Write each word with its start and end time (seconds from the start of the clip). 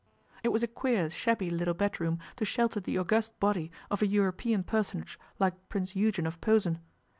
It 0.41 0.47
was 0.47 0.63
a 0.63 0.67
queer 0.67 1.11
shabby 1.11 1.51
little 1.51 1.75
bedroom 1.75 2.17
to 2.37 2.43
shelter 2.43 2.79
the 2.79 2.97
august 2.97 3.39
body 3.39 3.71
of 3.91 4.01
a 4.01 4.07
European 4.07 4.63
personage 4.63 5.19
like 5.37 5.53
Prince 5.69 5.95
Eugen 5.95 6.25
of 6.25 6.41
Posen. 6.41 6.79